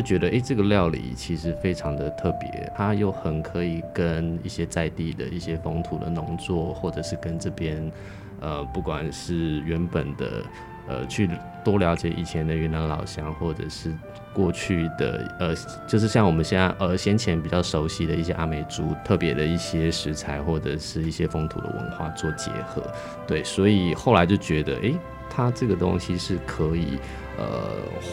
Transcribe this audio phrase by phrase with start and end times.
[0.00, 7.92] 就觉得，哎、这个料理其实非常的特别，它又很可以跟一些在地的一些风土的农作，或者是跟这边，
[8.40, 10.42] 呃，不管是原本的，
[10.88, 11.28] 呃，去
[11.62, 13.92] 多了解以前的云南老乡，或者是
[14.32, 15.54] 过去的，呃，
[15.86, 22.82] 就是像我们现在呃先前比较熟悉的一些阿美族特别的一些食材，或者是一些风土的文化做结合，
[23.26, 24.94] 对，所以后来就觉得，哎、
[25.28, 26.98] 它这个东西是可以。
[27.40, 27.70] 呃，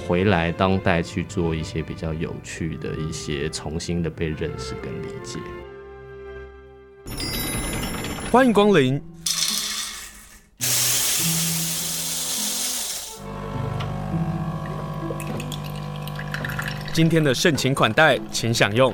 [0.07, 5.37] 回来当代去做一些比较有趣的一些重新的被认识跟理解。
[8.31, 9.01] 欢迎光临，
[16.93, 18.93] 今天的盛情款待，请享用。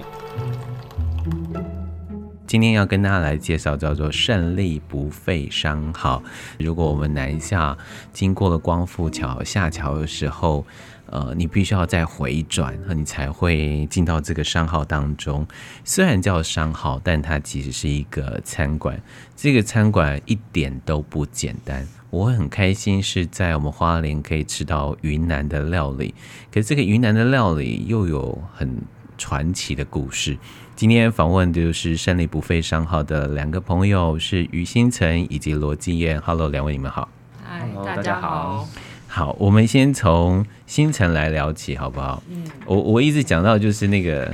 [2.53, 6.21] 今天要跟大家来介绍叫做胜利不费商号。
[6.59, 7.75] 如果我们南下
[8.11, 10.63] 经过了光复桥下桥的时候，
[11.07, 15.47] 呃，你必须要再回转，你才会进到这个商号当中。
[15.83, 19.01] 虽然叫商号，但它其实是一个餐馆。
[19.35, 21.87] 这个餐馆一点都不简单。
[22.11, 26.13] 我很开心是在我们花莲可以吃到云南的料理，
[26.51, 28.79] 可是这个云南的料理又有很
[29.23, 30.37] 传奇的故事。
[30.75, 36.19] 今天访问的就是胜利不费商号的两个朋友，是于星辰以及罗继燕。
[36.19, 37.07] Hello，两位你们好。
[37.41, 38.67] 嗨，大家好。
[39.07, 42.21] 好，我们先从星辰来聊起，好不好？
[42.29, 42.43] 嗯。
[42.65, 44.29] 我我一直讲到就是那个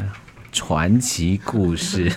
[0.52, 2.12] 传奇故事，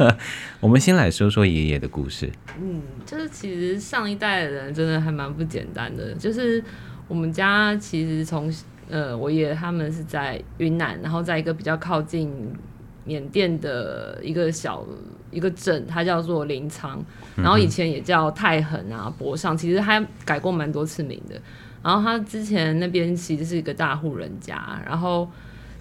[0.60, 2.30] 我们先来说说爷爷的故事。
[2.60, 6.62] 嗯，就是其实上一代的人真的还蛮不简单的，就是
[7.06, 8.52] 我们家其实从
[8.88, 12.52] 呃我爷爷他们是在云南，然后在一个比较靠近。
[13.04, 14.84] 缅甸的一个小
[15.30, 16.98] 一个镇，它叫做临沧，
[17.36, 21.40] 然后以前也叫太衡啊、博上，其实它改过蛮多次名的。
[21.82, 25.26] 然后他之前那边其实是一个大户人家，然后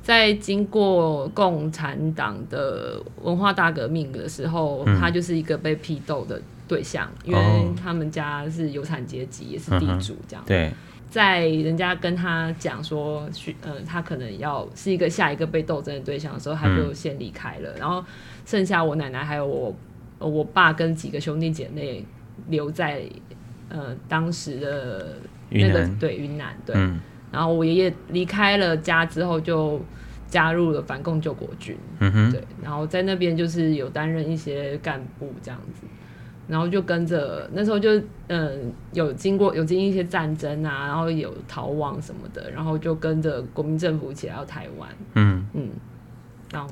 [0.01, 7.41] 在经过共产党的文化大革命的时候，他就是一个被批斗的对象，因为
[7.75, 10.41] 他们家是有产阶级，也是地主这样。
[10.47, 10.71] 对。
[11.09, 18.03] 在人家跟他讲说，去呃，他可能要是一个下一个被斗争的对象的时候，他就先离开了，嗯，然后
[18.45, 19.75] 剩下我奶奶还有我
[20.19, 22.05] 我爸跟几个兄弟姐妹
[22.49, 23.03] 留在
[23.69, 25.15] 呃当时的
[25.49, 26.99] 那个对云南对，嗯，
[27.31, 29.81] 然后我爷爷离开了家之后就
[30.27, 35.87] 加入了反共救国军，嗯哼，对，然后在那边就是有担任一些干部这样子。
[36.47, 44.89] 然后就跟着那时候就嗯有经过有经历一些战争啊，然后有逃亡什么的，然后就跟着国民政府一起来到台湾。
[45.15, 45.69] 嗯嗯，
[46.51, 46.69] 然后。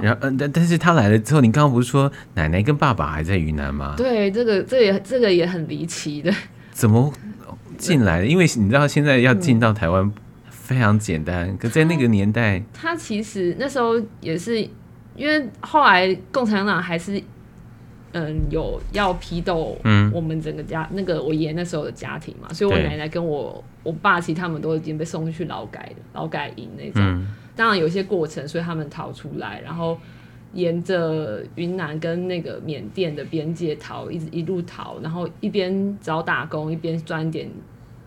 [0.00, 3.94] 然后嗯，但但是他来了之后，你刚刚不是说奶奶跟爸爸还在云南吗？
[3.96, 6.32] 对，这个这也这个也很离奇的。
[6.70, 7.12] 怎么
[7.76, 8.26] 进来的？
[8.26, 10.08] 因为你知道现在要进到台湾
[10.50, 14.60] 非常简单，嗯、可在那个年代他，他其实那时候也是
[15.16, 17.20] 因为后来共产党还是。
[18.12, 19.76] 嗯，有要批斗
[20.10, 27.26] 我们整个家，嗯、那个我爷爷那时候的家庭嘛，所以我奶奶跟我我爸其实他们都已经被送去劳改的劳改营那种、嗯。
[27.54, 29.98] 当然有些过程，所以他们逃出来，然后
[30.54, 37.50] 沿着云南跟那个缅甸的边界逃，一直一路逃，然后一边找打工，一边赚点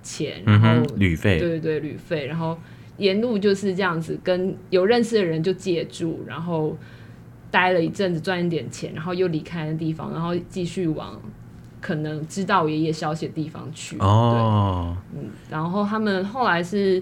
[0.02, 2.58] 钱，然后、嗯、旅费，对对对，旅费，然后
[2.98, 6.76] 沿路就是这样子，跟有认识的人就借住，然后。
[7.52, 11.20] 待了一阵子赚一点钱，然后又离开那地方，然后继续往
[11.82, 13.98] 可能知道爷爷消息的地方去。
[14.00, 17.02] 哦，对，嗯，然后他们后来是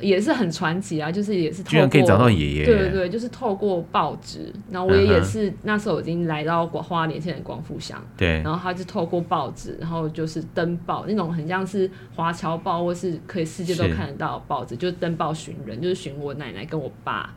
[0.00, 4.52] 也是很传奇啊，就是也是居然可以找到爷爷，对对对，就是透过报纸。
[4.70, 17.34] 然后我爷爷是那时候已经来到花莲县的光复乡，对，然后他就透过报纸，然后就是登报那种很像是华侨报或是可以世界都看得到报纸，就登报寻人，就是寻我奶奶跟我爸。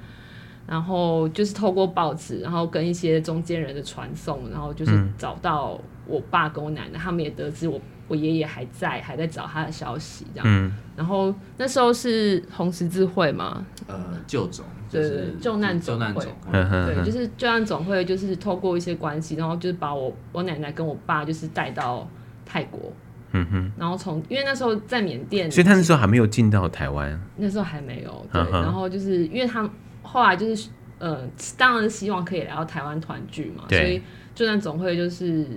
[0.71, 5.77] 然后就是透过报纸，然后跟一些中间人的传送，然后就是找到
[6.07, 7.77] 我爸跟我奶奶，嗯、他们也得知我
[8.07, 10.47] 我爷爷还在，还在找他的消息这样。
[10.47, 13.65] 嗯、然后那时候是红十字会嘛？
[13.85, 22.07] 呃，救总，对对，救难总会，对，就是救难总会，就是透过一些关系，然后就是把我我奶奶跟我爸就是带到
[22.45, 22.93] 泰国。
[23.33, 23.71] 嗯哼。
[23.77, 27.19] 然后从因为那时候在缅甸，所以他那时候还没有进到台湾。
[27.35, 28.41] 那时候还没有，对。
[28.51, 29.69] 然后就是因为他。
[30.01, 30.69] 后来就是，
[30.99, 31.27] 呃，
[31.57, 34.01] 当然希望可以来到台湾团聚嘛，所以
[34.33, 35.47] 就算总会就是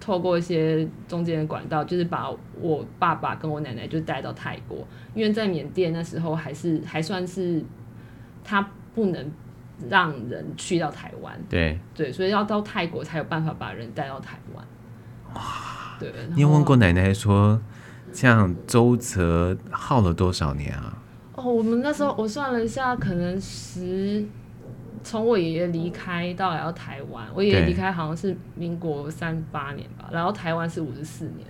[0.00, 2.30] 透过一些中间的管道，就是把
[2.60, 7.62] 我爸爸跟我奶奶就带到泰国，因为在缅甸那时候还是还算是
[8.42, 9.30] 他不能
[9.88, 14.64] 让人去到台湾，对对，所以要到泰国才有办法把人带到台湾。
[15.34, 15.42] 哇，
[15.98, 16.12] 对。
[16.34, 17.60] 你有问过奶奶说，
[18.12, 20.98] 这样周折耗了多少年啊？
[21.40, 24.24] 哦，我们那时候我算了一下，可能十
[25.02, 31.46] 从我爷爷离开到来到台湾，我爷爷离开好像是民国三八年吧，然后台湾是五十四年。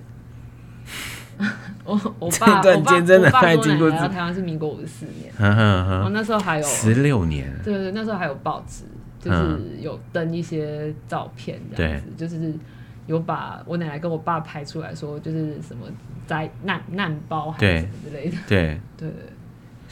[1.85, 8.85] 我我爸我爸我爸跟我奶奶来到台湾是民国五十四年，然后那时候还有十六年，对对，那时候还有报纸，
[9.19, 12.53] 就是有登一些照片这样子，就是
[13.07, 15.87] 有把我奶奶跟我爸拍出来说，就是什么
[16.27, 19.11] 灾难难包还是什么之类的，对 对。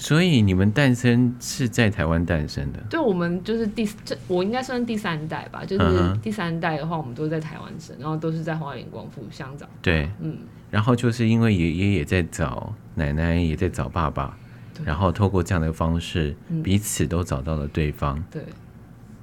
[0.00, 2.78] 所以你们诞生是在台湾诞生的？
[2.88, 9.68] 对，我们就是第这我应该算第三代吧，就是第三代的话，我们都是在台湾生，然后都是在花莲光复乡长。
[9.82, 10.38] 对，嗯。
[10.70, 14.38] 然后就是因为爷爷也在找奶奶，也在找爸爸，
[14.84, 18.22] 然后透过这样的方式，彼此都找到了对方。
[18.30, 18.40] 对。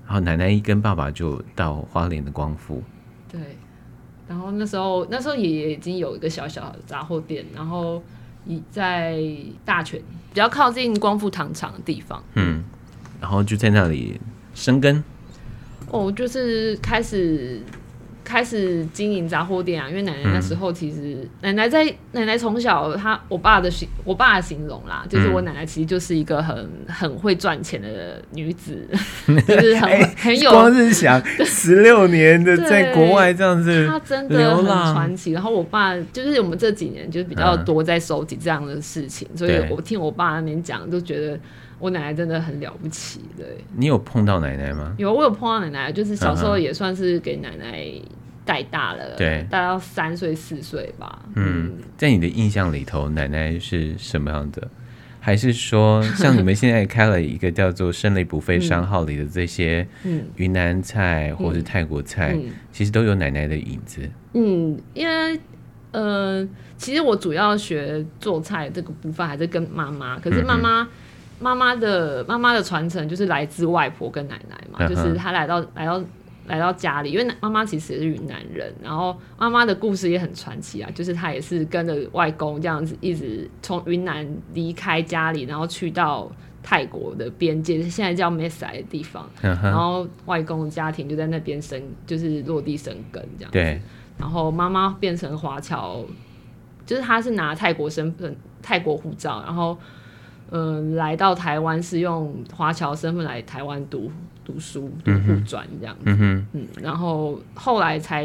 [0.06, 2.84] 然后奶奶一跟爸爸就到花莲的光复。
[3.32, 3.40] 对。
[4.28, 8.04] 然后那时候，那时候爷爷已经有一个小小的杂货店，然后。
[8.72, 9.24] 在
[9.64, 10.00] 大泉
[10.34, 12.64] 比较靠近光复糖厂的地方，嗯，
[13.22, 14.20] 然后就在那里
[14.54, 15.04] 生根。
[15.92, 17.62] 哦，就是开始。
[18.26, 28.86] 开始经营杂货店啊，因为奶奶那时候其实、嗯、奶奶在奶奶从小她我爸的形我爸的形容啦，就是我奶奶其实就是一个很很会赚钱的女子，
[29.28, 35.32] 嗯、 就是很、欸、很有光是想 十六年的在国外这样子，她真的很传奇。
[35.32, 41.40] 然后我爸就是我们这几年就是比较多在收集这样的事情，嗯、所以我听我爸那边讲都觉得
[41.78, 43.22] 我奶奶真的很了不起。
[43.38, 43.46] 对，
[43.78, 44.96] 你有碰到奶奶吗？
[44.98, 47.86] 有，我有碰到奶奶，就是小时候也算是给奶奶。
[48.46, 51.20] 带大了，对，大到三岁四岁吧。
[51.36, 54.68] 嗯，在你的印象里头，奶奶是什么样的？
[55.20, 59.88] 还是说， 像你们现在开了一个叫做“胜利不费商号”里的这些
[60.36, 64.08] 云南菜或是泰国菜，嗯嗯、其实都有奶奶的影子。
[64.34, 65.40] 嗯，因为
[65.92, 66.48] 呃，
[66.78, 70.88] 其实我主要学做菜这个部分还是跟妈妈，可是妈妈
[71.40, 76.00] 妈妈的妈妈的传承就是来自外婆跟奶奶嘛，嗯、就是她来到来到。
[76.48, 86.32] 来到家里，因为妈妈其实也是云南人，然后妈妈的故事也很传奇啊，就是她也是跟着外公这样子，一直从云南离开家里，然后去到
[86.62, 93.58] 泰国的边界，现在叫咩赛的地方， 嗯、然后外公的家庭就在那边生，就是落地生根这样子。
[93.58, 93.82] 对。
[94.18, 96.06] 然后妈妈变成华侨，
[96.86, 99.78] 就是她是拿泰国身份、泰国护照，然后
[100.52, 104.12] 嗯、呃，来到台湾是用华侨身份来台湾读。
[104.46, 108.24] 读书读护专这样子，嗯哼，嗯，然后后来才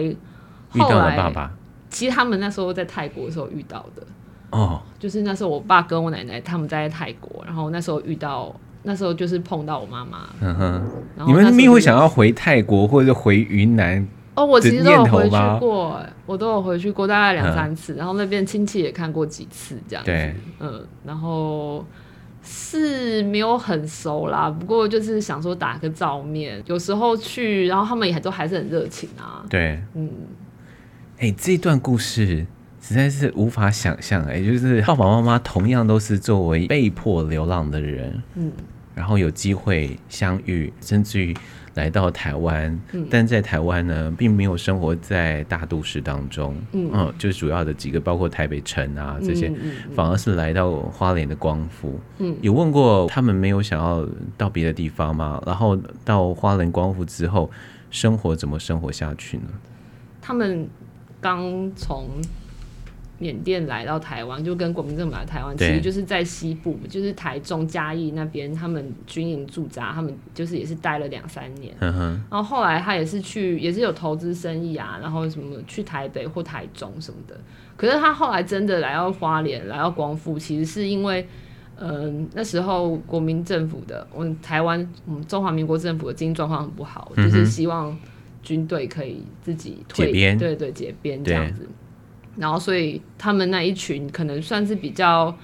[0.68, 1.50] 后来遇到了爸爸。
[1.88, 4.06] 其实他们那时候在泰国的时候遇到的，
[4.50, 10.82] 哦，就是那时候我爸跟我奶奶他们在泰国，然后那时候遇到，那时候就是碰到我妈妈，嗯哼。
[11.26, 14.06] 你们没有想要回泰国或者回云南？
[14.34, 21.84] 哦，我其实都有回去过，我都有回去过大概两三次，然后那边亲戚也看过几次这样子，对，嗯，然后。
[22.42, 29.44] 是没有很熟啦，不过就是想说打个照面，有时候去，然后他们也都还是很热情啊。
[29.48, 30.10] 对，嗯，
[31.18, 32.46] 哎、欸，这段故事
[32.80, 38.50] 实在是无法想象，哎，就是爸爸妈妈同样都是作为被迫流浪的人，嗯，
[38.94, 41.36] 然后有机会相遇，甚至于。
[41.80, 49.50] 来到台湾，但在台湾呢，并没有生活在大都市当中，嗯，嗯，就主要的几个，包括台北城啊这些，
[49.96, 51.98] 反而是来到花莲的光复。
[52.18, 54.06] 嗯，有问过他们没有想要
[54.36, 55.42] 到别的地方吗？
[55.46, 57.50] 然后到花莲光复之后，
[57.90, 59.44] 生活怎么生活下去呢？
[60.20, 60.68] 他们
[61.18, 62.10] 刚从。
[63.20, 71.74] 缅甸来到台湾，就跟国民政府来台湾，其实就是在西部，就是台中嘉义那边，他们军营驻扎，他们就是也是待了两三年。
[71.80, 72.24] 嗯哼。
[72.30, 77.38] 然后后来他也是去，也是有投资生意啊，然后什么去台北或台中什么的。
[77.76, 81.26] 可是他后来真的来到花莲，来到光复，其实是因为，
[81.76, 87.94] 嗯、呃，那时候国民政府的，我们台湾，我们中华民国政府的经济状况很不好，嗯、就是希望
[88.42, 91.68] 军队可以自己退，对对，对，解编这样子。
[92.36, 95.36] 然后，所以他们那一群可能算是比较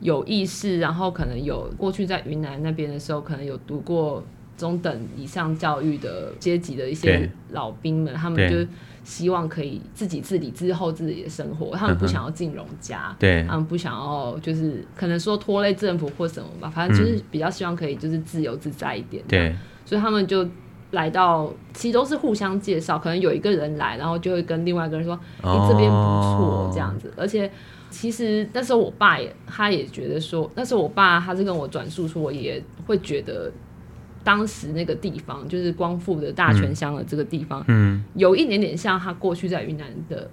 [0.00, 4.22] 有意识，然后可能有过去在云南那边的时候，可能有读过
[4.56, 8.68] 中等以上教育的阶级的一些老兵们，他们就
[9.02, 20.46] 希望可以自己自理之后自己的生活，他们不想要进荣家，对，他们不想要就是可能说拖累政府或什么吧，反正就是比较希望可以就是自由自在一点，对，所以他们就。
[20.94, 27.50] 来到其实都是互相介绍，可能有一个人来，然后就会跟另外一个人说：“你、欸、这边不错，这样子。”而且
[27.90, 33.52] 其实那时候我爸也，他也觉得说，那时候我爸他是跟我转述说，我也会觉得
[34.24, 40.28] 当时那个地方，就是光复的大泉乡的这个地方，嗯，有一点点像他过去在云南的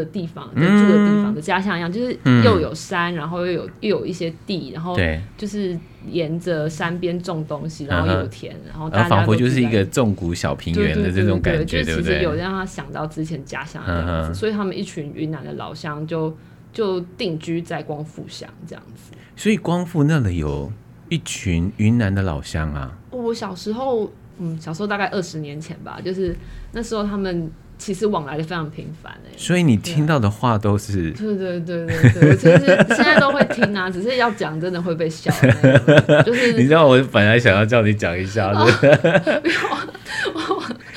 [0.00, 4.96] 的地方，跟住的地方的家乡一样，就是又有山，然后又有又有一些地，然后
[5.36, 12.22] 就是沿着山边种东西，然后又有田，然后大家仿佛就是一个纵谷小平原的这种感觉，对不对？
[12.22, 16.36] 有让他想到之前家乡的样子，所以他们一群云南的老乡就
[16.72, 19.12] 就定居在光复乡这样子。
[19.34, 20.72] 所以光复那里有
[21.08, 22.96] 一群云南的老乡啊。
[23.10, 24.10] 我小时候。
[24.38, 26.36] 嗯，小时候大概二十年前吧，就是
[26.72, 31.36] 那时候他们其实往来的非常频繁哎，所以你听到的话都是对。
[31.36, 35.30] 对对对对，我其实现在都会听啊， 只是要讲真的会被笑，
[36.24, 39.42] 就是 你知道我本来想要叫你讲一下的，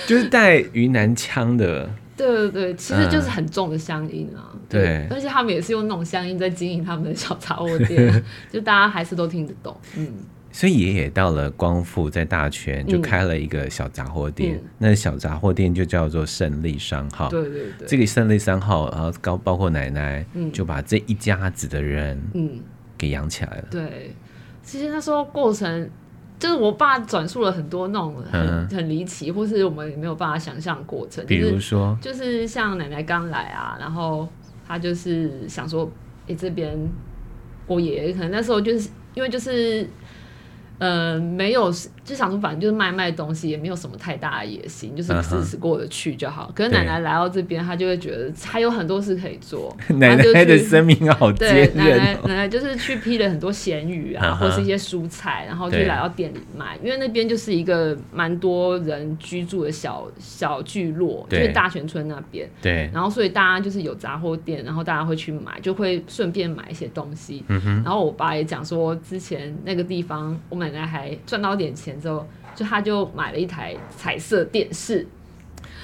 [0.07, 10.07] 就是带云南腔的，对对对，其实就是很重的乡音啊，对，而且他们也是用那种乡音在经营他们的小杂货店，就大家还是都听得懂，嗯。
[10.51, 17.29] 所以爷爷到了光复，在大全就开了一个小杂货店，嗯、那小杂货店就叫做胜利商号。
[17.29, 22.59] 对对对，这个胜利商号，然后高包括奶奶，嗯、就把这一家子的人，嗯，
[22.97, 23.65] 给养起来了。
[23.69, 24.15] 对，
[24.63, 25.87] 其实那时候过程，
[26.39, 31.23] 就是我爸转述了很多那种很、嗯、很离奇，或是我们也没有办法想象过程。
[31.27, 34.27] 比如说，就是像奶奶刚来啊，然后
[34.67, 35.85] 他就是想说，
[36.23, 36.75] 哎、欸，这边
[37.67, 39.87] 我爷爷可能那时候就是因为就是。
[40.79, 41.71] 呃，没有，
[42.09, 46.47] 就想说反正就是卖卖东西，也没有什么太大的野心，就是日子过得去就好。
[46.47, 46.53] Uh huh.
[46.55, 49.75] 可是奶奶来到这边，她就会觉得还有很多事可以做。
[49.97, 51.73] 奶奶的生命好坚韧。
[51.73, 54.49] 对，奶奶奶奶就是去批了很多咸鱼啊，uh huh.
[54.49, 56.77] 或是一些蔬菜，然后就来到店里卖。
[56.83, 62.47] 因为那边就是一个蛮多人居住的小小聚落，就是大泉村那边。
[62.61, 62.87] 对。
[62.93, 67.43] 然后所以大家就是有杂货店，然后大家会去买，就会顺便买一些东西。
[67.47, 70.59] 嗯、哼然后我爸也讲说，之前那个地方我。
[70.59, 75.07] 奶奶还赚到点钱之后，就他就买了一台彩色电视。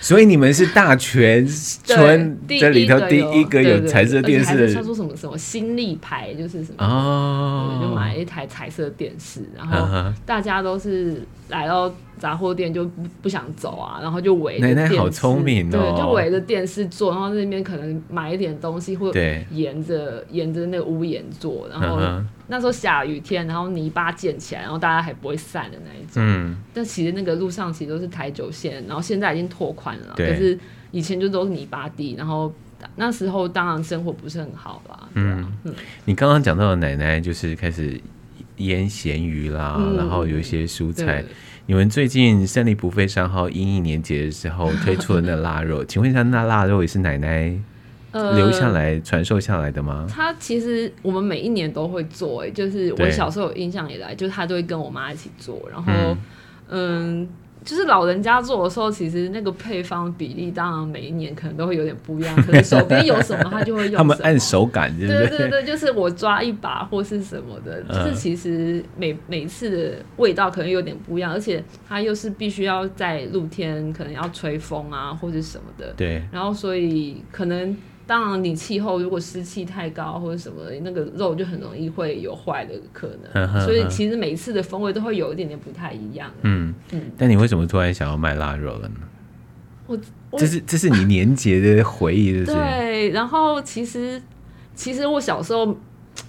[0.02, 19.12] 所以你们是大全村这里头第一个有彩色电视的，他说什么什么新力牌，就是什么哦，就买了一台彩色电视，然后大家都是来到杂货店就不不想走啊，然后就围着奶奶好聪明哦，对，就围着电视坐，然后那边可能买一点东西，或
[19.52, 22.00] 沿着沿着那个屋檐坐，然后
[22.48, 29.98] 那时候下雨天，然后泥巴溅起来，然后大家还不会散的那一种，嗯，但其实那个路上其实都是台九线，然后现在已经拓宽。
[30.00, 30.58] 了可是
[30.92, 32.54] 以前就都是泥巴地，然后
[32.96, 35.10] 那时候当然生活不是很好吧。
[35.14, 35.74] 嗯，嗯，
[36.06, 38.00] 你刚刚讲到的奶奶就是开始
[38.58, 41.24] 腌咸鱼啦，嗯、然后有一些蔬菜。
[41.66, 47.54] 对你们最近胜利不费商号因应年节的时候推出了那腊肉， 请问一下，那腊肉也是奶奶
[48.14, 50.06] 留下来传授下来的吗？
[50.10, 56.18] 他其实我们每一年都会做，哎，就是我小时候有印象以来，就是他都会跟我妈一起做，然后嗯。
[56.70, 57.28] 嗯
[57.66, 62.36] 就是老人家做的时候，其实那个配方比例，当然每一年可能都会有点不一样。
[62.46, 63.98] 可能手边有什么，他就会用。
[63.98, 75.92] 他们按手感，对对对对，就是我抓一把或是什么的，就是其实每每次的味道可能有点不一样，而且它又是必须要在露天，可能要吹风啊，或者什么的。
[75.98, 76.24] 对。
[76.32, 77.76] 然后所以可能。
[78.08, 83.32] 当然，你气候如果湿气太高或者什么，那个肉就很容易会有坏的可能。
[83.34, 86.32] 呵呵呵，所以其实每一次的风味都会有一点点不太一样。
[86.44, 87.02] 嗯嗯。
[87.18, 88.96] 但你为什么突然想要卖腊肉了呢？
[89.88, 89.98] 我，
[90.30, 92.54] 我这是这是你年节的回忆，是不是？
[92.54, 93.10] 对。
[93.10, 94.22] 然后其实
[94.76, 95.66] 其实我小时候，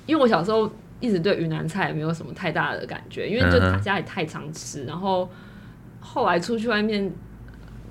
[0.06, 5.28] 因为我小时候一直对云南菜没有什么太大的感觉，因为就家里太常吃，然后
[6.00, 7.12] 后来出去外面。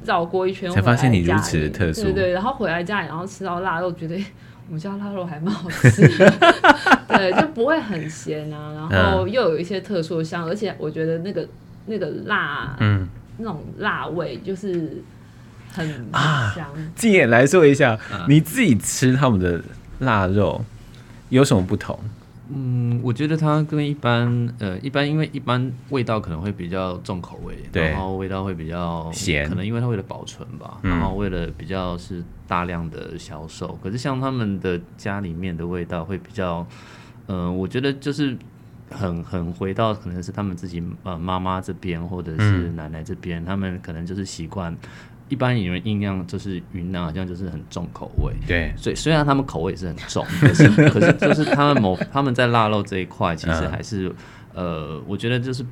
[0.03, 2.03] 绕过一圈，才发现你如此的特殊。
[2.03, 4.15] 对对，然后回来家里，然后吃到腊肉， 觉得
[4.67, 6.33] 我们家腊肉还蛮好吃的。
[7.07, 11.47] 对，就不会很咸啊，然后又有一些特殊的香，而且我觉得那个
[11.85, 15.01] 那个辣，嗯，那种辣味就是
[15.71, 16.11] 很香。
[16.11, 16.53] 啊，
[16.95, 17.97] 静妍来说一下，
[18.27, 19.61] 你自己吃他们的
[19.99, 20.63] 腊肉
[21.29, 21.97] 有什么不同？
[22.49, 33.77] 嗯，我觉得它跟一般呃一般，因为一般味道可能会比较重口味，对然后味道会比较咸，可能因为它为了保存吧，嗯、然后为了比较是大量的销售。
[33.81, 36.65] 可是像他们的家里面的味道会比较，
[37.27, 38.37] 嗯、呃，我觉得就是
[38.91, 44.75] 很很回到可能是他们自己呃妈妈这边或者是奶奶这边，嗯、他们可能就是习惯。
[45.27, 54.07] 一般有人印象就是云南好像就是很重口味，对，所以虽然他们口味也是很重， 可是可是就是他们某他们在腊肉这一块其实还是、
[54.53, 55.65] 嗯、呃，我觉得就是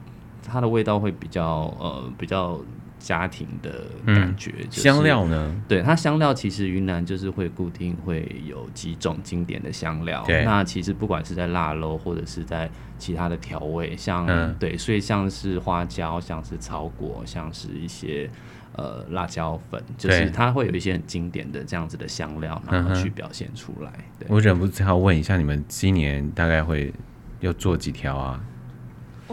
[0.45, 2.59] 它的味道会比较呃比较
[2.97, 4.53] 家庭的感觉。
[4.57, 5.55] 嗯就是、香料呢？
[5.67, 10.25] 对，它香料其实云南就是会固定会有几种经典的香料。
[10.45, 18.29] 那其实不管是在腊肉或者是在其他的调味，像、嗯、对，所以像是花椒，像是草果，像是一些
[18.75, 23.91] 呃辣椒粉，就是它会有一些很经典的这样子的香料，然后去表现出来。
[24.19, 26.93] 对，我忍不住要问一下，你们今年大概会
[27.39, 28.39] 要做几条啊？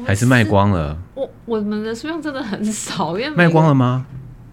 [0.07, 0.97] 还是卖光了？
[1.15, 4.07] 我我们的数量真的很少，因为卖光了吗？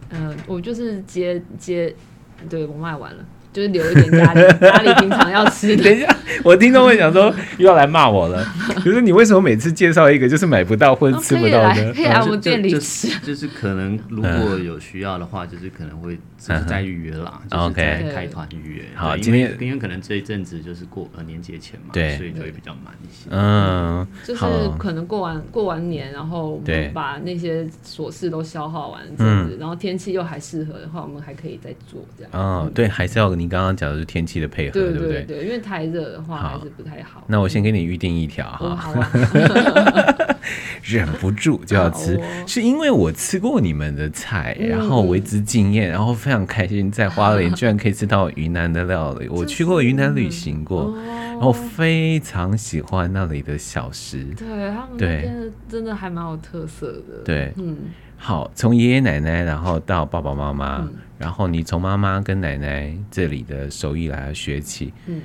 [0.09, 1.95] 嗯、呃，我就是接接，
[2.49, 3.23] 对我卖完了。
[3.57, 5.81] 就是留一点家里，家里平常要吃的。
[5.83, 8.45] 等一下，我听众会想说又要来骂我了。
[8.75, 11.91] 可是你为什么每次介绍一个就是买不到或者吃不到的？
[11.91, 13.07] 可以来我们店里吃。
[13.25, 18.83] 就，是可能如果有需要的话，就是可能会 就是在预约啦，嗯、就是在开团预约。
[18.93, 23.27] 好，今天因为可能这一阵子就是过呃年节前嘛，对，所以就会比较慢一些。
[23.31, 24.45] 嗯，就是
[24.77, 32.31] 可能过完过完年，然后我们把那些琐事都消耗完这样子，嗯、然后天气又还适合的话，我们还可以再做这样。
[32.35, 33.46] 嗯，对，还是要你。
[33.47, 35.23] 你刚刚讲的是天气的配合，对，对不对？
[35.23, 37.23] 对，因为太热的话还是不太好。
[37.27, 39.09] 那我先给你预定一条哈，
[40.83, 49.29] 忍不住就要吃，哦、是因为我吃过你们的菜，然后为之惊艳，然后非常开心，在花莲 居然可以吃到云南的料理。
[49.29, 57.23] 我去过云南旅行过，哦、然后非常喜欢那里的小吃，对他们那边真的还蛮有特色的。
[57.23, 57.77] 对，嗯。
[58.19, 64.91] 好，从爷爷奶奶，然后到爸爸妈妈，嗯、然后你从妈妈跟奶奶这里的手艺来学起。
[65.05, 65.21] 嗯，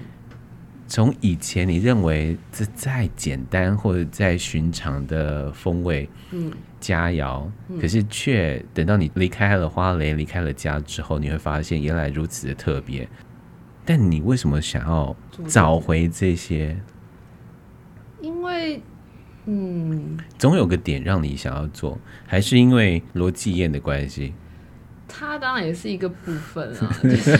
[0.86, 13.08] 从以前你认为这再简单或者再寻常的风味，嗯，佳肴，嗯、可是却等到你离开了花蕾，离开了家之后，你会发现原来如此的特别。
[13.84, 15.16] 但你为什么想要
[15.48, 16.76] 找回这些？
[18.20, 18.80] 因为。
[19.46, 24.32] 嗯，总有个点让你想要做，还是因为罗继燕的关系？
[25.08, 27.36] 他当然也是一个部分啊， 就是，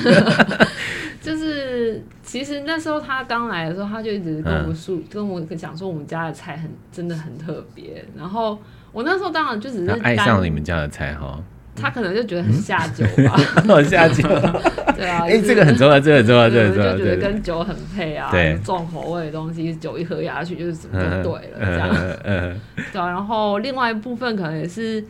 [1.22, 8.04] 就是其实那时候他刚来的时候，他就一直跟我们说，嗯、跟我讲说我们家的菜很真的很特别。
[8.14, 8.58] 然后
[8.92, 11.42] 我那时候当然就只是爱上了你们家的菜哈。
[11.74, 14.22] 他可能就觉得很下酒吧，很 下酒。
[14.94, 16.92] 对啊，哎，这个很重要，这个很重要，这个很重要。
[16.96, 21.90] 就觉得跟酒很配啊，对，重口味的东西，酒一喝下去就是什么都对了，这样。
[22.24, 22.60] 嗯，
[22.92, 23.08] 对啊。
[23.08, 25.02] 然后另外一部分可能也是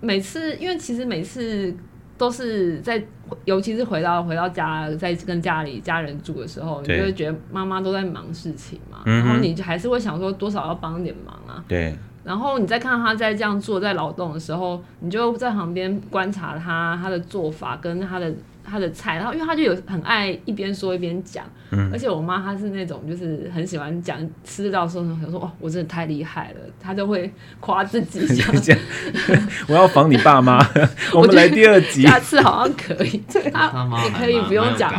[0.00, 1.74] 每次，因为其实每次
[2.16, 3.02] 都是在，
[3.44, 11.62] 尤其是回到回到家，在跟家里家人住的时候，你就会觉得妈妈都在忙事情嘛，然后你就还是会想说多少要帮点忙啊。
[11.66, 11.94] 对。
[12.24, 18.34] 然后你再看他在这样做，在劳动的时候，你就在旁边观察他他的做法跟他的。
[18.74, 28.76] 他的菜，然后因为他就有很爱一边说一边讲，嗯，而且我妈她是那种就是很喜欢讲吃到的时候，想说哦，我真的太厉害了，她就会夸自己 讲。
[29.68, 30.58] 我要仿你爸妈，
[31.14, 33.22] 我们来第二集，下次好像可以。
[33.52, 34.92] 他你可以不用讲，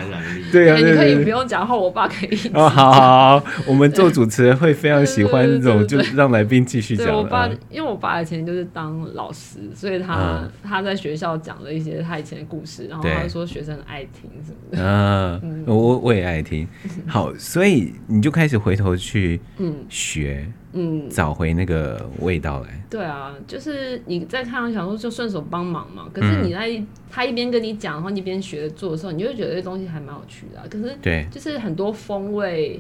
[0.54, 2.52] 对啊，你可以不用讲话，我爸可以。
[2.54, 7.14] 哦，好好好，我们做主持人会非常喜欢这种，就让来宾继续讲。
[7.14, 13.44] 我爸因为我爸以前就是当老师，所以他他在学校讲了一些他以前的故事，然后他说。
[13.46, 16.68] 学生爱听什么的啊，我我也爱听。
[17.08, 22.86] 好，所以你就开始回头去嗯学，嗯，找回那个味道来。
[22.90, 26.08] 对啊，就是你在看，想说就顺手帮忙嘛。
[26.14, 30.62] 可是你在他一边跟你讲，然后你一边学着做的时候，你就会觉得这东西还蛮有趣的。
[30.70, 32.80] 可是对，就是很多风味，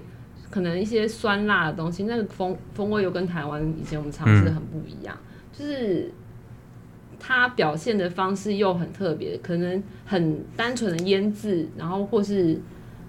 [0.49, 5.17] 可能一些酸辣的东西，那个风风味又跟台湾以前我们尝试的很不一样，
[5.51, 6.13] 就是。
[7.19, 12.59] 它表现的方式又很特别，可能很单纯的腌制，然后或是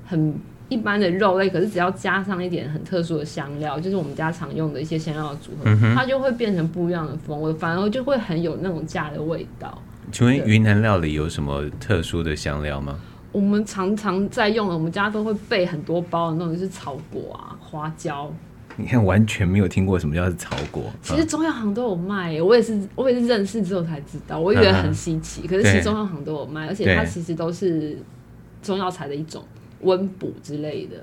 [0.06, 0.34] 很
[0.68, 9.80] 一般的肉类，可是只要加上一点很特殊的香料，就是我们家常用的一些香料的组合，嗯、它就会变成不一样的风味，反而就会很有那种家的味道。
[10.10, 12.98] 请问云南料理有什么特殊的香料吗？
[13.32, 18.32] 我们常常在用的，我们家都会备很多包的那种，就是草果啊、花椒。
[18.76, 20.84] 你看，完全没有听过什么叫是草果。
[21.02, 25.42] 其实中药行都有卖，我也是，我也是认识之后才知道，我以为很稀奇。
[25.44, 27.96] 嗯、可是其实中药行都有卖，而且它其实都是
[28.62, 29.42] 中药材的一种
[29.80, 30.96] 温补之类的，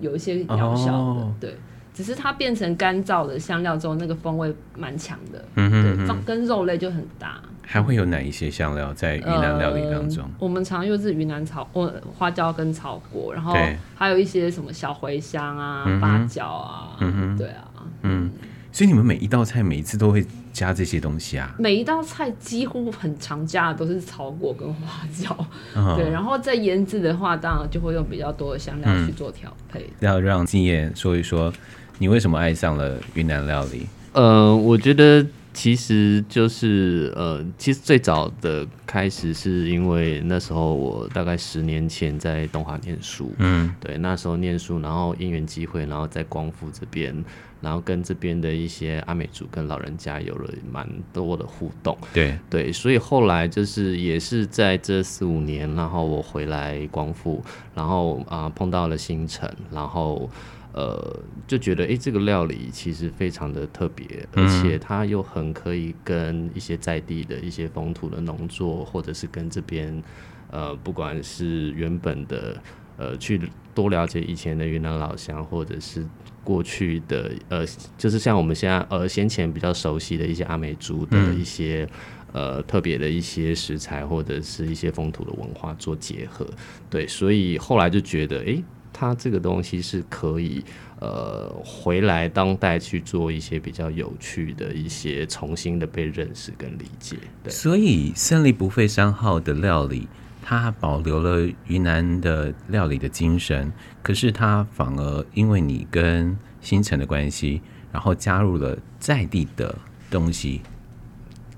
[0.00, 0.92] 有一些疗效的。
[0.92, 1.56] 哦、对，
[1.94, 5.44] 只是它变成干燥的香料之后，那个风味蛮强的。
[5.54, 7.40] 嗯哼嗯哼，对，跟肉类就很搭。
[7.72, 10.24] 还会有哪一些香料在云南料理当中？
[10.24, 11.70] 呃、我们常用是云南草，
[12.18, 13.56] 花椒跟草果，然后
[13.94, 17.68] 还有一些什么小茴香啊、对八角啊，嗯哼对啊，
[18.02, 18.28] 嗯，
[18.72, 21.54] 所以你们每一道菜每一次都会加这些东西啊？
[21.60, 29.88] 每一道菜几乎很常加的都是草果跟花椒，嗯、对，然后再腌制的话，当然就会用比较多的香料去做调配。
[30.00, 31.52] 嗯、要让继燕说一说，
[31.98, 33.86] 你为什么爱上了云南料理？
[34.12, 35.24] 呃，我觉得。
[35.52, 47.12] 其实就是呃，其实最早的开始是因为那时候我大概十年前在东华念书，嗯，对，那时候念书，然后因缘机会，然后在光复这边，
[47.60, 52.38] 然后跟这边的一些阿美族跟老人家有了蛮多的互动，对。
[52.48, 57.42] 对，所以后来就是也是在这四五年，然后我回来光复，
[57.74, 60.30] 然后啊、呃、碰到了新城，然后。
[60.72, 70.02] 呃，就觉得哎、这个料理其实非常的特别，而且它又很可以跟一些在地的一些风土的农作，或者是跟这边
[70.50, 72.56] 呃，不管是原本的
[72.96, 73.40] 呃，去
[73.74, 76.06] 多了解以前的云南老乡，或者是
[76.44, 77.66] 过去的呃，
[77.98, 81.88] 就是像我们现在呃先前比较熟悉的一些阿美族的一些、
[82.32, 86.46] 呃特别的一些食材，或者是一些风土的文化做结合，
[86.88, 88.62] 对，所以后来就觉得哎。
[88.92, 90.64] 它这个东西是可以，
[91.00, 97.16] 呃，回来当代去做一些比较有趣的一些重新的被认识跟理解。
[97.42, 100.06] 对，所以胜利不费三号的料理，
[100.42, 103.72] 它保留了云南的料理的精神，
[104.02, 109.74] 可是它反而因为你跟新城的关系，然后加入了在地的
[110.10, 110.60] 东西。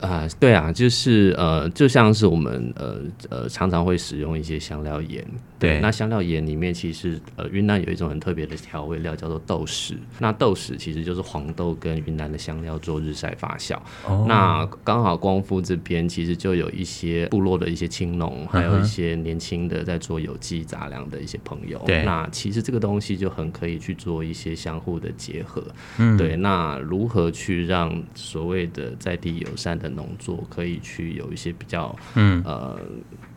[0.00, 5.24] 啊，对啊，就是呃，就像是我们呃呃常常会使用一些香料盐。
[5.62, 9.94] 对，那香料盐里面其实呃，云南有一种很特别的调味料叫做豆豉。
[10.18, 13.78] 那豆豉其实就是黄豆跟云南的香料做日晒发酵。
[14.04, 14.26] 哦。
[14.28, 21.80] 那刚好光复这边其实就有一些部落的一些青农，还有一些年轻的在做有机杂粮的一些朋友。
[21.86, 22.02] 对。
[22.04, 25.62] 那其实这个东西就很可以去做一些相互的结合。
[25.98, 26.16] 嗯。
[26.16, 32.76] 对，那如何去让所谓的在地友善的农作可以去有一些比较嗯呃。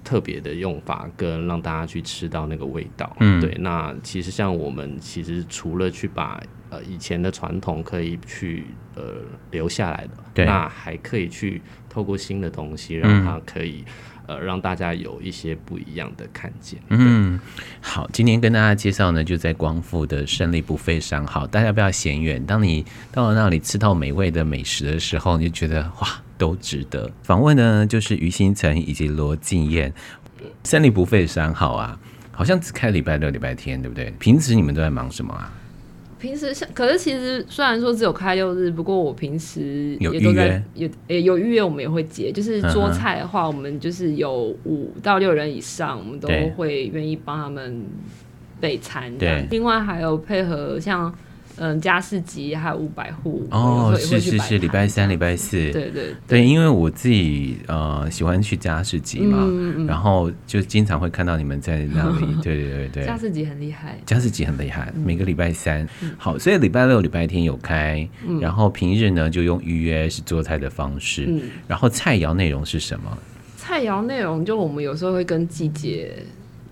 [0.06, 3.54] 特别的用法跟让大家去吃到那个味道，嗯，对。
[3.60, 6.40] 那其实像我们其实除了去把
[6.70, 9.16] 呃以前的传统可以去呃
[9.50, 13.84] 留下来的，对，那还可以去透过新的东西让它可以、
[14.28, 16.80] 嗯、呃让大家有一些不一样的看见。
[16.90, 17.40] 嗯，
[17.82, 22.46] 好，今天跟大家介绍呢，就在光复的胜利不费商好，大家不要嫌远。
[22.46, 26.22] 当你到了那里吃到美味的美食的时候，你就觉得哇。
[26.38, 29.94] 都值得访问呢，就是于新成以及罗静燕。
[30.64, 32.00] 三里不费三号啊，
[32.32, 34.14] 好像只开礼拜六、礼拜天，对不对？
[34.20, 35.54] 平时你们都在忙什么啊？
[36.20, 42.32] 平时像，可是其实虽然说只有开六日，不过我平时也都在有也，有预约我们也会接。
[42.32, 47.86] 就是桌菜的话，我们就是有五到六人以上，我们都会愿意帮他们
[48.60, 49.16] 备餐。
[49.18, 51.14] 对，另外还有配合像。
[51.58, 62.90] 嗯，佳士集还有五百户哦，是是是，礼拜三、礼拜四，对对对，对，因为我自己呃喜欢去佳士集嘛，嗯嗯，然后就经常会看到你们在那里，对 对对。
[62.90, 73.18] 对，佳士集很厉害，佳士集很厉害，每个礼拜三，嗯，好，所以礼拜六、礼拜天有开，嗯，然后平日呢就用预约是做菜的方式，嗯，然后菜肴内容是什么？
[73.58, 76.14] 菜肴内容就我们有时候会跟季节。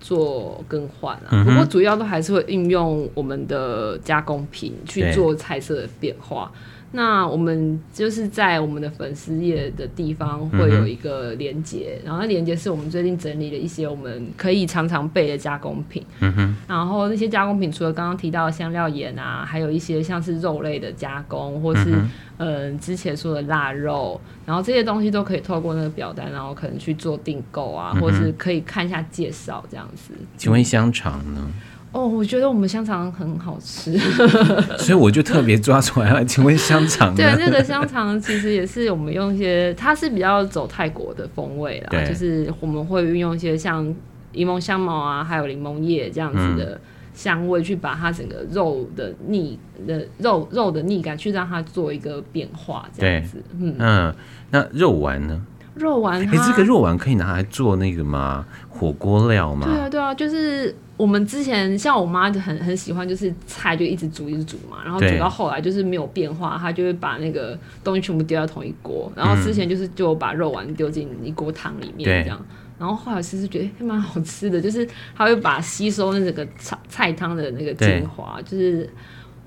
[0.04, 6.52] 做更换啊，不过主要都还是会运用我们的加工品去做菜色的变化。
[6.96, 16.06] 那我们就是在我们的粉丝页的地方会有一个连接，然后那连接是我们最近整理的一些我们可以常常备的加工品。
[16.20, 22.00] 嗯哼然后那些加工品除了刚刚提到的香料盐啊，还有一些像是肉类的加工，或是
[22.36, 30.14] 嗯之前说的腊肉，然后这些东西都可以透过那个表单，然后可能去做订购啊，或是可以看一下介绍这样子。
[30.36, 31.50] 请问香肠呢？
[31.94, 33.96] 哦，我觉得我们香肠很好吃，
[34.78, 36.24] 所以我就特别抓出来了。
[36.24, 37.14] 请问香肠？
[37.14, 43.84] 对，那个香肠其实也是我们用一些，它是比较走泰国的风味啦，就是我们会运用一些像
[44.32, 46.80] 柠檬香茅啊，还有柠檬叶这样子的
[47.14, 53.40] 香味，去把它整个肉的腻的肉肉的腻感，去让它做一个变化，这样子。
[53.56, 54.14] 嗯嗯，
[54.50, 55.40] 那肉丸呢？
[55.74, 58.46] 肉丸，哎、欸，这个肉丸可以拿来做那个吗？
[58.68, 59.66] 火锅料吗？
[59.66, 60.74] 对啊，对啊，就是。
[60.96, 69.12] 我们之前像我妈就很很喜欢，就是菜就一直煮一直煮嘛，然后煮到后来就是没有变化，她就会把那个东西全部丢到同一锅。
[69.16, 72.40] 然后之前就是就把肉丸丢进一锅汤里面这样，
[72.78, 78.88] 然后后来其实觉得还蛮好吃的，就是她会把吸收那个菜菜汤的那个精华，就是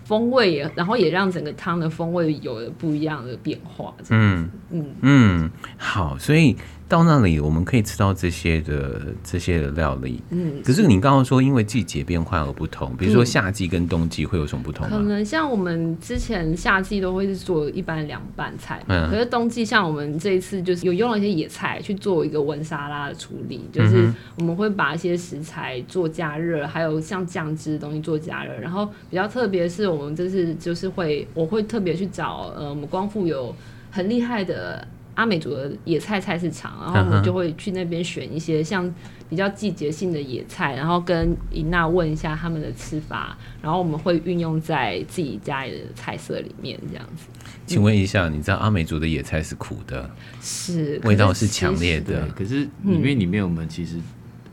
[0.07, 3.93] 风味也，然后也让整个汤的风味有了不一样的变化。
[4.09, 6.55] 嗯嗯嗯，好，所以。
[6.89, 14.87] 到那里我们可以吃到这些的这些的料理，嗯，可是你刚刚说因为季节变换而不同，比如说夏季跟冬季会有什么不同？
[14.87, 33.53] 可能像我们之前夏季都会是做一般凉拌菜，嗯，可是冬季像我们这一次就是有用了一些野菜去做一个温沙拉的处理，就是我们会把一些食材做加热，还有像酱汁的东西做加热，然后比较特别是我们这次就是会我会特别去找呃我们光复有。
[33.89, 34.85] 很厉害的
[35.17, 38.93] 阿美族的野菜菜市场，然后我们就会去那边选一些像
[39.27, 47.25] 比较季节性的野菜，然后跟伊娜问一下他们的吃法，然后我们会运用在自己家里的菜色里面，这样子。
[47.65, 50.07] 请问一下，你知道阿美族的野菜是苦的，
[50.39, 53.99] 是味道是强烈的，可是因为里面我们其实。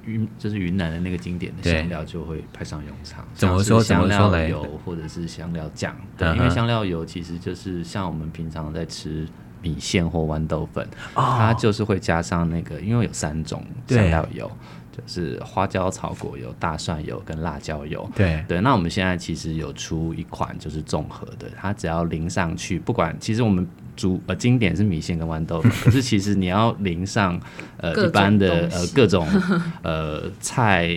[0.06, 3.82] 云就是云南的那个经典的香料就会派上用场，怎么说？
[3.82, 9.26] 香料油或者是香料酱，对，因为香料油其实就是像我们平常在吃
[9.64, 14.48] 米线或豌豆粉，它就是会加上那个，因为有三种香料油，
[14.92, 18.08] 就是花椒草果油、大蒜油跟辣椒油。
[18.14, 23.66] 对对，那我们现在其实有出一款就是综合的，它只要淋上去，不管其实我们。
[23.96, 27.40] 主呃经典是米线跟豌豆粉， 可是其实你要淋上
[27.78, 29.26] 呃一般的呃各种
[29.82, 30.88] 呃菜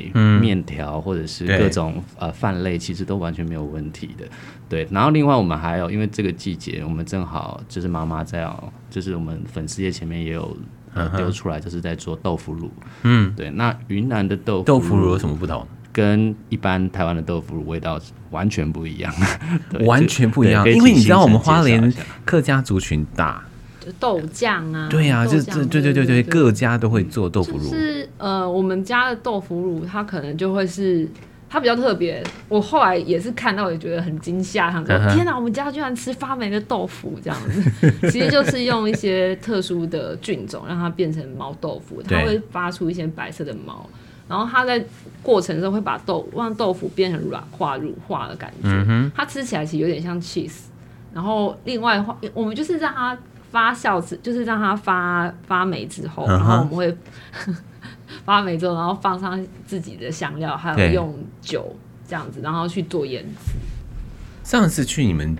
[0.41, 4.25] 面条或者是各种呃饭类，其实都完全没有问题的。
[4.69, 10.57] 对，然后另外我们还有，因为这个季节我们正好就是妈妈在哦，就是我们粉丝页前面也有
[10.93, 12.69] 呃丢出来，就是在做豆腐乳。
[13.03, 15.65] 嗯，对，那云南的豆腐豆腐乳有什么不同？
[15.97, 19.11] 跟一般台湾的豆腐乳味道完全不一样，
[19.83, 20.63] 完全不一样。
[20.69, 21.91] 因为你知道我们花莲
[22.23, 23.43] 客家族群大，
[23.99, 27.63] 豆酱啊，对呀、啊，就这对对对对，各家都会做豆腐乳。
[27.63, 31.09] 就是呃，我们家的豆腐乳，它可能就会是
[31.49, 32.23] 它比较特别。
[32.47, 37.91] 我后来也是看到，也觉得很惊吓，他说天哪，我们家居然吃发霉的豆腐这样子。
[38.11, 43.89] 其实就是用一些特殊的菌种让它变成毛豆腐，它会发出一些白色的毛。
[44.27, 44.83] 然后它在
[45.23, 50.63] 过程中会把豆让豆腐变成软化乳化的感觉，嗯、它吃起来其实有点像 cheese。
[51.13, 53.17] 然后另外的话我们就是让它
[53.51, 56.97] 发酵之，就是让它发发霉之后，然后我们会
[58.25, 61.75] 发霉之后，然后放上自己的香料，还有用酒
[62.07, 63.51] 这样子，然后去做腌制。
[64.43, 65.35] 上次去你们。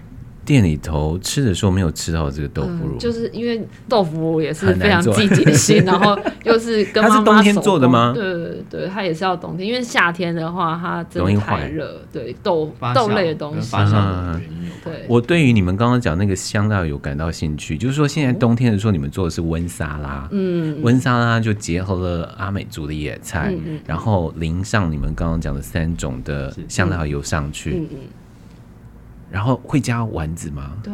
[0.47, 8.13] 店里头吃的时候没有吃到这个豆腐乳，嗯，就是因为豆腐乳也是非常季节性，然后又是跟妈妈 它是冬天做的吗？
[8.15, 13.75] 对对对，它也是要冬天，因为夏天的话它真的太热，对豆豆类的东西。
[13.75, 14.41] 嗯、
[14.85, 27.71] 对，我对于你们刚刚讲那个香料有感到兴趣，就是说现在冬天的时候你们做的是温沙拉，嗯，温沙拉就结合了阿美族的野菜，嗯、然后淋上你们刚刚讲的三种的香料油上去。
[27.71, 27.97] 嗯嗯
[29.29, 30.77] 然后会加丸子吗？
[30.83, 30.93] 对，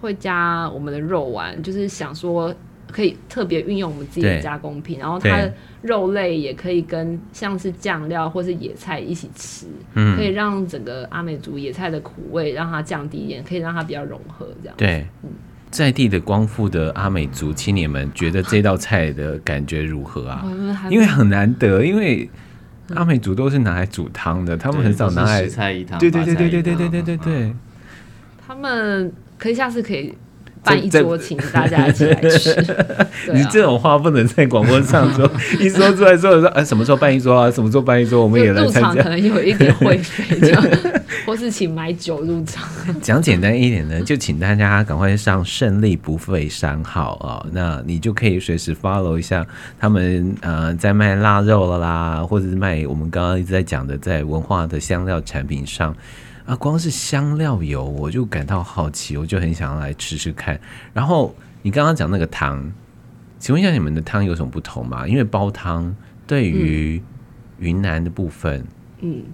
[0.00, 2.54] 会加我们的肉丸，就是想说
[2.90, 14.74] 可以特别运用我们自己的加工品，然后它的肉类也可以跟像是酱料或是野菜一起吃，嗯，可以让整个阿美族野菜的苦味让它降低一点，可以让它比较融合这样。
[14.76, 15.30] 对，嗯，
[15.70, 20.44] 在地的光复的阿美族青年们觉得这道菜的感觉如何啊？
[20.90, 22.28] 因为很难得，因为。
[22.94, 25.46] 阿美族都是拿来煮汤的，他们很少拿来。
[25.46, 25.98] 菜一汤。
[25.98, 27.54] 对对对对对对对对对对。
[28.46, 30.14] 他们可以下次可以
[30.64, 32.54] 办一桌，请大家一起来吃。
[33.32, 37.50] 你这种话不能在广播上说， 一说出来之后说，哎，什么时候办一桌啊？
[37.50, 38.22] 什么时候办一桌？
[38.22, 38.88] 我们也来参加。
[38.88, 40.64] 入场可能有一点会 费，这样，
[41.26, 42.68] 或是请买酒入场。
[43.00, 49.44] 讲简单一点呢，就请大家赶快上胜利不费商号啊，那你就可以随时 follow 一下
[49.80, 55.94] 他们呃在卖腊肉了啦，或者是卖我们刚刚一直在讲的在文化的香料产品上。
[56.52, 60.60] 啊，光是香料油我就感到好奇，我就很想要来吃吃看。
[60.92, 62.70] 然后你刚刚讲那个汤，
[63.38, 65.08] 请问一下你们的汤有什么不同吗？
[65.08, 67.02] 因为煲汤对于
[67.58, 68.62] 云南的部分，
[69.00, 69.24] 嗯，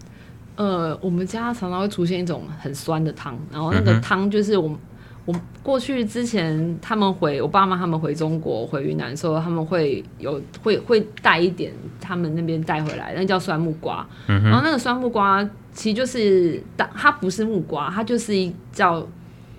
[0.55, 4.77] 呃，我们家常常会出现一种很酸的汤，然后那个汤就是我们。
[4.77, 4.88] 嗯
[5.29, 14.09] 我过去之前，他们回我爸妈他们回中国回云南的时候，他们会有会会带一点他们那边带回来，那叫酸木瓜。
[14.29, 16.63] 嗯、然后那个酸木瓜其实就是
[16.95, 19.07] 它不是木瓜，它就是一叫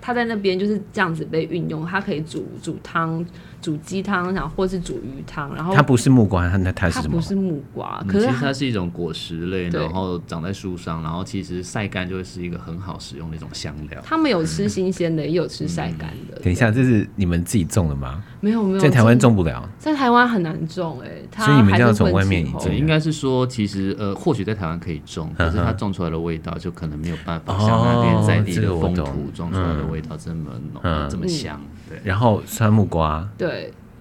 [0.01, 3.23] 它在那边就是这样子被运用，它可以煮煮汤。
[3.62, 7.10] 煮鸡汤，然后或是煮鱼汤，然后它不是木瓜，它它它是什么？
[7.10, 14.02] 它不是木瓜，可是它，其实它是一种果实类，然后长在树上，然后其实晒干就会是一个很好使用的一种香料。
[14.04, 16.39] 他们有吃新鲜的，嗯、也有吃晒干的。
[16.41, 18.24] 等一下，这是你们自己种的吗？
[18.41, 22.76] 没有没有，在台湾种不了，在台湾很难种哎、欸，所以你们就要从外面引进。
[22.78, 31.60] 应该是说，其实呃，或许在台湾可以种，可是它种出来的味道就可能没有办法像那边在地的风土种出来的味道这么浓、嗯、这么香。
[31.89, 33.49] 对，然后酸木瓜，对。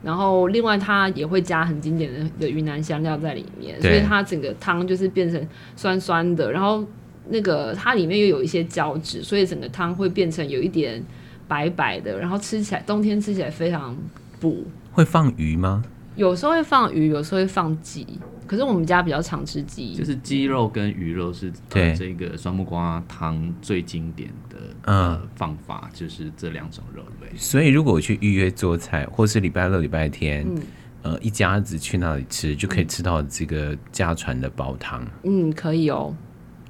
[0.03, 6.53] 然后另外它也会加很经典的的云南香料在里面，所以它整个汤就是变成酸酸的。
[6.53, 6.85] 然后
[7.29, 11.03] 那个它里面又有一些胶质，所以整个汤会变成有一点
[11.49, 12.19] 白白的。
[12.19, 13.97] 然后吃起来冬天吃起来非常
[14.39, 14.65] 补。
[14.93, 15.85] 会放鱼吗？
[16.17, 18.07] 有时候会放鱼，有时候会放鸡。
[18.49, 24.57] 可是我们家比较常吃鸡，就是鸡肉跟鱼肉是对这个酸木瓜汤最经典的
[24.87, 27.29] 呃方法，就是这两种肉类。
[27.37, 30.63] 所以如果我去预约做菜，或是礼拜六、礼拜天，嗯，
[31.03, 35.07] 呃，一家子去那里吃，就可以吃到这个家传的煲汤。
[35.25, 36.17] 嗯，可以哦。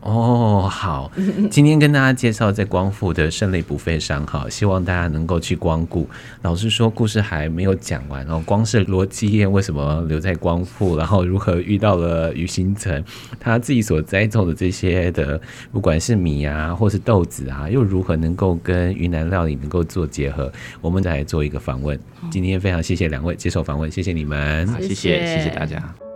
[0.08, 1.12] 哦，好，
[1.50, 6.08] 今天跟大家介绍在光复的胜利不费商哈，希望大家能够去光顾。
[6.40, 13.04] 老实说，故事还没有讲完哦，光是罗基燕为什么留在光复，然后如何遇到了于新城，
[13.38, 15.38] 他自己所栽种的这些的，
[15.70, 21.98] 不管是米啊，或是豆子啊，又如何能够跟云南料理能够做结合，我们再来做一个访问。
[22.30, 26.07] 今天非常谢谢两位接受访问，谢谢你们，谢谢，谢谢大家。